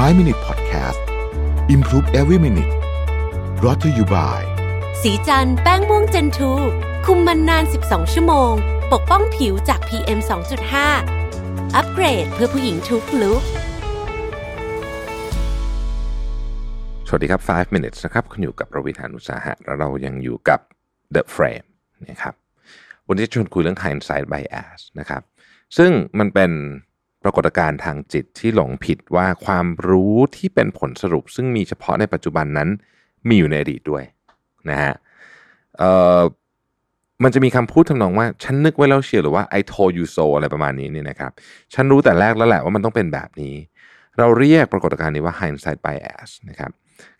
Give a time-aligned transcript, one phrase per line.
[0.00, 1.00] 5 Minute Podcast
[1.68, 2.72] Improve Every Minute
[3.60, 4.40] brought to you by
[5.02, 6.52] สีจันแป้งม่วงเจนทู
[7.06, 8.52] คุมมันนาน 12 ชั่วโมง
[8.92, 10.18] ปกป้องผิวจาก PM
[10.96, 13.42] 2.5 อัปเกรดเพื่อผู้หญิงทุกลุก
[17.06, 20.60] สวัสดีครับ 5 minutes นะครับคุณอยู่กับประวิทยานุสาหะแล้วเรายังอยู่กับ
[21.14, 21.66] The Frame
[22.08, 22.34] นะครับ
[23.08, 25.22] วันนี้จะชวนคุยเรื่อง hindsight bias นะครับ
[25.76, 26.52] ซึ่งมันเป็น
[27.24, 32.68] ปรากฏการณ์ทางจิตที่หลงผิดว่าความรู้ที่เป็นผลสรุป ซึ่งมีเฉพาะในปัจจุบันนั้น
[33.28, 34.04] มีอยู่ในอดีตด้วย
[34.70, 34.94] นะฮะ
[37.22, 41.32] มันจะมีคำพูดทำนองว่า ฉันนึกไว้แล้วเชียวหรือว่า I told you so อะไรประมาณนี้เนี่ยนะครับ
[41.74, 43.54] ฉันรู้แต่แรกแล้วแหละว่ามันต้องเป็นแบบนี้
[44.18, 46.70] เราเรียกปรากฏการณ์นี้ว่า hindsight bias นะครับ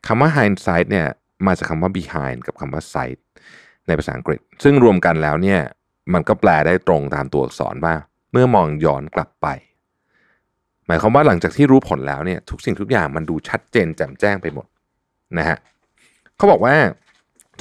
[0.06, 1.06] คำว่า hindsight เนี่ย
[1.46, 3.18] มาจากคำว่า behind กับคำว่า sight
[3.86, 5.60] ในภาษาอังกฤษ ซึ่งรวมกันแล้วเนี่ย
[6.14, 7.94] มันก็แปลได้ตรงตามตัวอักษรว่า
[8.32, 9.46] เมื่อมองย้อนกลับไป
[10.86, 14.66] หมายความว่าหลังจากที่รู้ผลแล้วเนี่ยทุกสิ่งทุกอย่างมันดูชัดเจนแจ่มแจ้งไปหมด
[15.38, 15.56] นะฮะ
[16.36, 16.74] เขาบอกว่า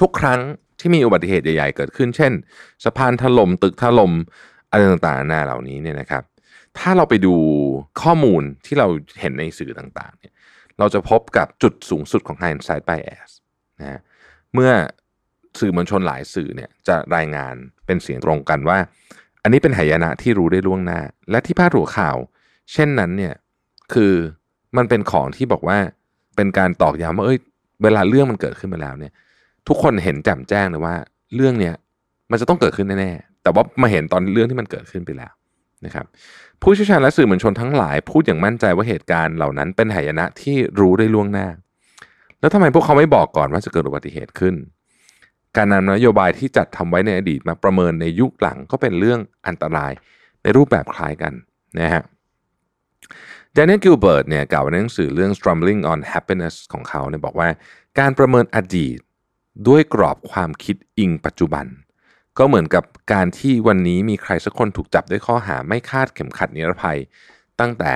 [0.01, 0.39] ทุกครั้ง
[0.79, 2.31] ที่มีอุบัติเหตุใหญ่ๆเกิดขึ้น เช่น
[2.83, 4.11] สะพานถล่มตึกถล่ม
[4.69, 6.23] อะไรต่างๆนานาเหล่านี้เนี่ยนะครับ
[6.77, 7.35] ถ้าเราไปดู
[8.01, 8.87] ข้อมูลที่เรา
[9.19, 10.33] เห็นในสื่อต่างๆเนี่ย
[10.79, 13.31] เราจะพบกับจุดสูงสุดของ hindsight bias
[13.79, 13.99] นะฮะ
[14.53, 14.71] เมื่อ
[15.59, 18.77] สื่อมวลชนหลายสื่อเนี่ยจะรายงานเป็นเสียงตรงกันว่า
[19.43, 20.99] อันนี้เป็นหายนะที่รู้ได้ล่วงหน้า
[21.31, 22.17] และที่พาดหัวข่าว
[22.73, 23.33] เช่นนั้นเนี่ย
[23.93, 24.13] คือ
[24.77, 25.77] มันเป็นของที่บอกว่า
[26.35, 27.39] เป็นการตอกย้ำว่าเอ้ย
[27.83, 29.11] เวลาเรื่องมันเกิดขึ้นมาแล้วเนี่ย
[29.67, 30.95] ทุกคนเห็นแจ่มแจ้งเลยว่า
[31.35, 31.75] เรื่องเนี้ย
[32.31, 35.31] มันจะต้องเกิดขึ้นแน่ๆแต่ว่ามาเห็นตอนเรื่องที่มันเกิดขึ้นไปแล้ว
[35.85, 36.05] นะครับ
[36.61, 41.47] ผู้เชี่ยวชาญและสื่อมวลชนทั้งหลาย พูดอย่างมั่นใจว่าเหตุการณ์เหล่านั้นเป็นหายนะที่รู้ได้ล่วงหน้า
[42.39, 44.55] แล้วทำไมพวกเขาไม่บอกก่อนว่าจะเกิดอุบัติเหตุขึ้น
[45.57, 49.91] การนำนโยบายที่จัดทำไว้ในอดีตมาประเมินในยุคหลังก็เป็นเรื่องอันตราย
[50.43, 51.33] ในรูปแบบคล้ายกัน
[51.79, 52.03] นะฮะ
[53.55, 57.49] ดน n น e l กิลเบิร์ตเนี่ยกล่าวในหนังสือเรื่อง Stumbling on Happiness ของเขาเนี่ยบอกว่า
[57.99, 58.97] การประเมินอดีต
[59.67, 61.65] ด้วยกรอบความคิดอิงปัจจุบัน
[62.37, 66.99] ก็เหมือนกับการที่วันนี้มีใครสักคนถูกจับด้วยข้อหาไม่คาดเข็มขัดนิรภัย
[67.59, 67.93] ตั้งแต่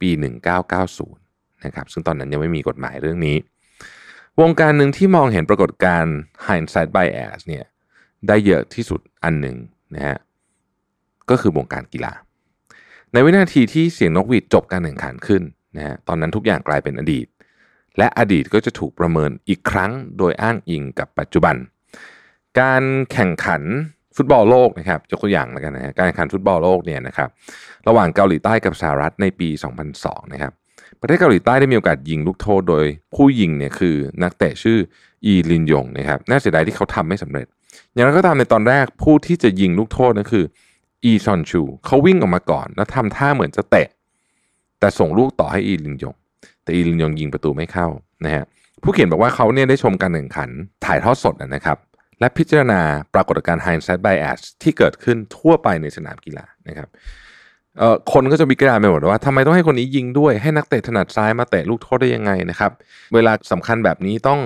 [0.00, 0.10] ปี
[0.86, 3.36] 1990 นะครับซึ่งตอนนั้นยังไม่มีกฎหมายเรื่องนี้
[4.40, 6.14] วงการหนึ่งที่มองเห็นปรากฏการณ์
[6.46, 7.64] hindsight bias เนี่ย
[8.28, 9.56] ได้เยอะที่สุดอันหนึ่ง
[9.94, 10.18] นะฮะ
[11.30, 12.12] ก็คือวงการกีฬา
[13.12, 15.42] ในวินาทีที่เสียงนกหวีดจบการแข่งขันขึ้น
[15.76, 17.26] นะฮะตอนนั้นทุกอย่างกลายเป็นอดีต
[17.98, 21.56] และอดีตก็จะถูกประเมินอีกครั้งโดยอ้างอิงกับปัจจุบัน
[22.60, 22.82] การ
[23.12, 23.62] แข่งขัน
[24.16, 27.28] ฟุตบอลโลกนะครับยกตัวอย่างแล้วกันนะฮะการแข่งขันฟุตบอลโลกเนี่ยนะครับ
[27.88, 29.48] ระหว่างเกาหลีใต้กับสหรัฐในปี
[29.90, 30.52] 2002 นะครับ
[31.00, 34.78] ประเทศเกาหลีใต้ได้มีโอกาสยิงลูกโทษโดยผู้ยิงเนี่ยคือนักเตะชื่อ
[35.24, 37.46] อีลินยงนะครับน่าเสียดายที่เขาทำไม่สำเร็จ
[37.92, 40.44] อย่างไรก็ตามในตอนแรกผู้ที่จะยิงลูกโทษนั่นคือ
[41.04, 43.88] อีซอนชูเขาวิ่งออกมาก่อน แล้วทำท่าเหมือนจะเตะ
[44.80, 46.14] แต่ส่งลูกต่อให้อีลินยง
[46.62, 47.86] แต่อีลินยงยิงประตูไม่เข้า
[48.24, 48.44] นะฮะ
[48.82, 50.50] ผู้เขียนบอกว่าเขาเนี่ยได้ชมการแข่งขัน
[50.84, 51.78] ถ่ายทอดสดนะครับ
[52.20, 52.80] และพิจารณา
[53.14, 56.88] ปรากฏการณ์ hindsight bias ที่เกิดขึ้นทั่วไปในสนามกีฬานะครับ
[57.78, 62.70] เอ่อคนก็จะวิจารณ์ไปหมดว่าทำไมต้องให้คนนี้ยิงด้วยให้นักเตะถนัดซ้ายมาเตะลูกโทษได้ยังไงนะครับ
[63.14, 64.40] เวลาสำคัญแบบนี้ต้อง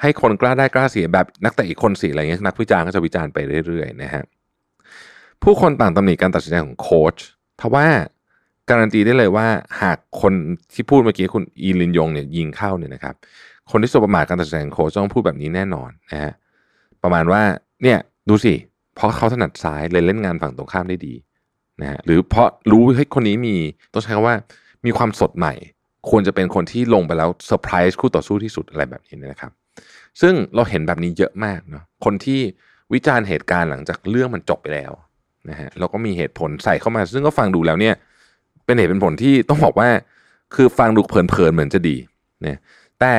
[0.00, 4.24] ให้คนกล้าได้กล้าเสียแบบนักเตะอีกคนเสียอะไรเงี้ยนักวิจารณ์ก็จะวิจารณ์ไปเรื่อยๆนะฮะ
[5.42, 7.16] ผู้คนต่างตำหนิการตัดสินใจของโค้ช
[7.60, 7.86] ทว่า
[8.70, 9.46] การันตีได้เลยว่า
[9.82, 10.32] หากคน
[10.74, 13.14] ที่พูดเมื่อกี้คุณอีลินยงเนี่ยยิงเข้าเนี่ยนะครับ
[13.70, 16.32] คนที่สบประมาทการตัดสินใจของโค้ชต้องพูดแบบนี้แน่นอนนะฮะ
[17.02, 17.42] ประมาณว่า
[17.82, 18.54] เนี่ยดูสิ
[18.94, 21.14] เพราะเขาถนัดซ้ายเลยเล่นงานฝั่งตรงข้ามได้ดี
[21.80, 23.56] นะฮะหรือเพราะรู้ให้คนนี้มี
[23.92, 24.36] ต้องใช้คำว่า
[24.86, 25.54] มีความสดใหม่
[26.10, 29.52] ควรจะเป็นคนที่ลงไปแล้วเซอร์ไพรส์คู่ต่อสู้ที่สุดอะไรแบบนี้นะครับ
[30.20, 32.40] ซึ่งเราเห็นแบบนี้เยอะมากเนาะคนที่
[32.92, 34.92] วิจารณ์เหตุการณ์หลังจากเรื่องมันจบไปแล้ว
[35.48, 37.94] นะฮะแล้วก็มีเหตุผลใส่เข้ามา ซึ่งก็ฟังดูแล้วเนี่ย
[38.64, 39.88] เป็นเหตุเป็นผลที่ต้องบอกว่า
[40.54, 41.96] คือฟังดูเพลินๆเหมือนจะดี
[42.46, 42.58] นะ
[43.00, 43.14] แต่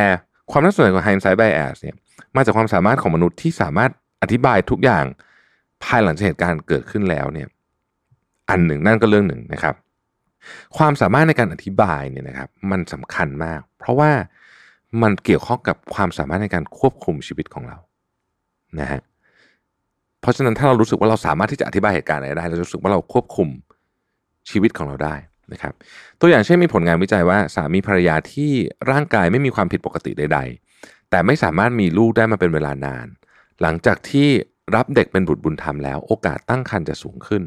[0.52, 1.96] ความน่าสนใจของ hindsight bias เนี่ย
[2.36, 5.06] มาจากความสามารถของมนุษย์ที่สามารถอธิบายทุกอย่าง
[5.84, 7.48] ภายหลังจากเหตุการณ์เกิดขึ้นแล้วเนี่ย
[8.50, 9.76] อันหนึ่งนั่นก็เรื่องหนึ่งนะครับ
[10.78, 14.12] ความสามารถในการอธิบายเนี่ยนะครับ มันสำคัญมาก เพราะว่า
[15.02, 17.78] มันเกี่ยวข้องกับความสามารถในการควบคุมชีวิตของเรา
[18.80, 19.02] นะฮะ
[20.22, 23.48] เพราะฉะนั้นถ้าเรารู้สึกว่าเราสามารถที่จะอธิบายเหตุการณ์อะไรได้เรารู้สึกว่าเราควบคุม
[24.50, 25.16] ชีวิตของเราได้
[25.54, 25.74] นะครับ
[26.20, 28.52] ตัวอย่างเช่นมีผลงานวิจัยว่าสามีภรรยาที่
[28.92, 30.40] ร่างกายไม่มีความผิดปกติใด
[30.76, 33.08] ๆ แต่ไม่สามารถมีลูกได้มาเป็นเวลานาน
[33.62, 34.30] หลังจากที่
[34.76, 37.44] รับเด็กเป็นบุตรบุญธรรมแล้ว โอกาสตั้งครรภ์จะสูงขึ้น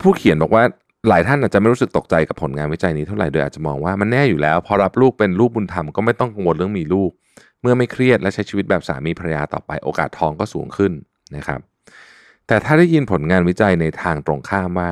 [0.00, 0.62] ผู้เขียนบอกว่า
[1.08, 7.10] หลายท่านอาจจะไม่รู้สึกตกใจกับผลงานวิจัยนี้เท่าไหร่โดยอาจจะมองว่ามันแน่อยู่แล้ว พอรับลูกเป็นลูกบุญธรรมก็ไม่ต้องกังวลเรื่องมีลูก
[7.60, 10.92] เมื่อไม่เครียดและใช้ชีวิตแบบสามีภรรยาต่อไปโอกาสท้องก็สูงขึ้น
[11.36, 11.60] นะครับ
[12.46, 14.90] แต่ถ้าได้ยินผลงานวิจัยในทางตรงข้ามว่า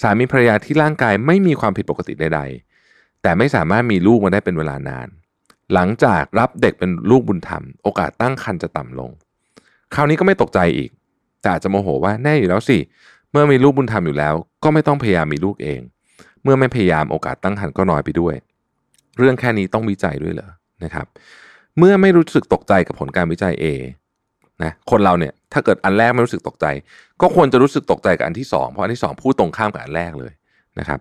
[0.00, 2.40] สามีภรรยาที่ร่างกายไม่มีความผิดปกติใด
[2.80, 5.08] ๆ แต่ไม่สามารถมีลูกมาได้เป็นเวลานาน
[5.74, 9.10] หลังจากรับเด็กเป็นลูกบุญธรรม โอกาสตั้งครรภ์จะต่ำลง
[9.94, 10.90] คราวนี้ก็ไม่ตกใจอีก
[11.40, 12.78] แต่อาจจะโมโหว่าแน่อยู่แล้วสิ
[13.30, 14.34] เมื่อมีลูกบุญธรรมอยู่แล้ว
[14.64, 15.80] ก็ไม่ต้องพยายามมีลูกเอง
[16.42, 18.34] เมื่อไม่พยายามโอกาสตั้งครรภ์ก็น้อยไปด้วย
[19.18, 20.50] เรื่องแค่นี้ต้องวิจัยด้วยเหรอ
[20.84, 21.06] นะครับ
[21.78, 23.64] เมื่อไม่รู้สึกตกใจกับผลการวิจัย A
[24.62, 26.66] นะคนเราเนี่ย ถ้าเกิดอันแรกไม่รู้สึกตกใจ
[27.20, 30.32] ก็ควรจะรู้สึกตกใจกับอันที่สองเพราะอันที่สองพูดตรงข้ามกับอันแรกเลย
[30.78, 31.00] นะครับ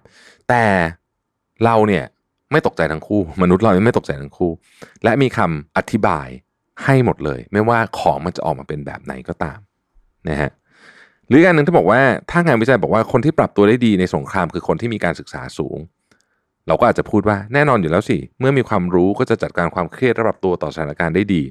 [0.49, 0.63] แต่
[1.65, 2.05] เราเนี่ย
[2.51, 4.51] ไม่ตกใจทั้งคู่ มนุษย์เราไม่ตกใจทั้งคู่
[5.03, 6.27] และมีคำอธิบาย
[6.83, 9.59] ให้หมดเลย ไม่ว่าของมันจะออกมาเป็นแบบไหนก็ตาม
[10.29, 10.51] นะฮะ
[11.27, 12.01] หรือการหนึ่งที่บอกว่า
[12.31, 15.77] ถ้างานวิจัยบอกว่าคนที่ปรับตัวได้ดีในสงครามคือคนที่มีการศึกษาสูง
[16.67, 21.43] เราก็อาจจะพูดว่าแน่นอนอยู่แล้วสิ เมื่อมีความรู้ก็จะจัดการความเครียดและปรับตัวต่อสถานการณ์ได้ดี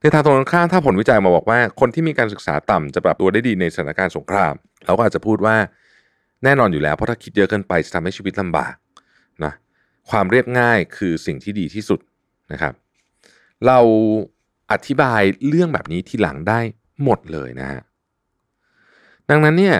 [0.00, 4.54] ในทางตรงกันข้ามถ้าผลวิจัยมาบอกว่า คนที่มีการศึกษาต่ำจะปรับตัวได้ดีในสถานการณ์สงคราม
[4.84, 5.56] เราก็อาจจะพูดว่า
[6.44, 8.74] แน่นอนอยู่แล้ว เพราะถ้าคิดเยอะเกินไปจะทำให้ชีวิตลำบาก
[9.44, 9.52] นะ
[10.10, 12.00] ความเรียบง่ายคือสิ่งที่ดีที่สุด
[12.52, 12.74] นะครับ
[13.66, 13.78] เรา
[14.72, 16.60] อธิบายเรื่องแบบนี้ทีหลังได้
[17.04, 17.82] หมดเลยนะฮะ
[19.30, 19.76] ดังนั้นเนี่ย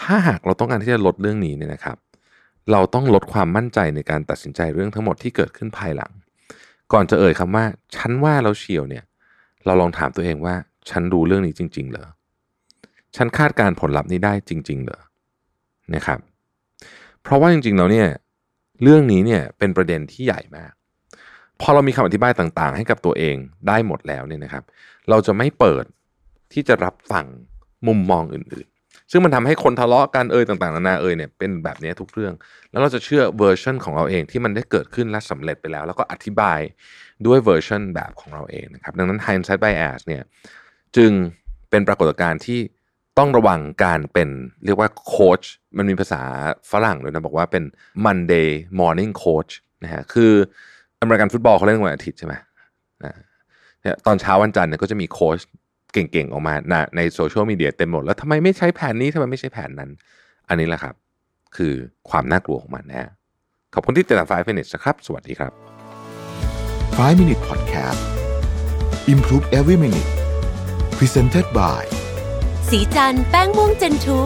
[0.00, 1.96] ถ้าหากเราต้องการที่จะลดเรื่องนี้เนี่ยนะครับ
[2.72, 6.12] เราต้องลดความมั่นใจในการตัดสินใจเรื่องทั้งหมดที่เกิดขึ้นภายหลัง
[6.92, 7.64] ก่อนจะเอ่ยคำว่า
[7.96, 9.04] ฉันว่าเราเฉียวเนี่ย
[9.64, 10.54] เราลองถามตัวเองว่า
[10.90, 12.06] ฉันรู้เรื่องนี้จริง ๆ เหรอ
[13.16, 15.00] ฉันคาดการผลลัพธ์นี้ได้จริง ๆ เหรอ
[15.94, 16.18] นะครับ
[17.22, 18.08] เพราะว่าจริง ๆ แล้วเนี่ย
[18.82, 20.72] เรื่องนี้เนี่ยเป็นประเด็นที่ใหญ่มาก
[21.60, 23.36] พอเรามีคำอธิบายต่างๆ ให้กับตัวเอง
[23.68, 24.64] ได้หมดแล้วเนี่ยนะครับ
[25.08, 25.84] เราจะไม่เปิด
[26.52, 27.26] ที่จะรับฟัง
[27.86, 28.66] มุมมองอื่น
[29.10, 32.34] ซึ่งมันทำให้คนทะเลาะกันเอ่ยต่างๆนานาเอ่ยเนี่ยเป็นแบบนี้ทุกเรื่อง
[32.70, 36.60] แล้วเราจะเชื่อเวอร์ชันของเราเองที่มันได้เกิดขึ้นและสำเร็จไปแล้ว แล้วก็อธิบาย
[37.26, 40.22] ด้วยเวอร์ชันแบบของเราเองนะครับดังนั้น hindsight bias เนี่ย
[40.96, 41.10] จึง
[41.70, 42.60] เป็นปรากฏการณ์ที่
[43.18, 44.28] ต้องระวังการเป็น
[44.64, 45.42] เรียกว่าโค้ช
[45.78, 46.22] มันมีภาษา
[46.70, 47.64] ฝรั่งด้วยนะบอกว่าเป็น
[48.04, 48.48] Monday
[48.80, 49.52] morning coach
[49.84, 50.32] นะฮะคือ
[51.00, 52.34] อเมริกันฟุตบอลเขาเล่นวันอาทิตย์ใช่ไหม
[53.04, 53.14] นะ
[54.06, 55.38] ตอนเช้าวันจันทร์เนี่ยก็จะมีโค้ช
[55.92, 56.54] เก่งๆออกมา
[56.96, 59.90] ในโซเชียลมีเดียเต็มหมด แล้วทำไมไม่ใช้แผนนี้ทำไมไม่ใช้แผนนั้น
[60.48, 60.94] อันนี้แหละครับ
[61.56, 61.72] คือ
[62.10, 63.10] ความน่ากลัวของมันนะ
[63.74, 65.52] ขอบคุณที่ติดตาม5 minutes นะครับ สวัสดีครับ
[67.10, 68.00] 5 minute podcast
[69.12, 70.10] improve every minute
[70.98, 71.82] presented by
[72.70, 74.20] สีจันแป้งม่วงเจนทู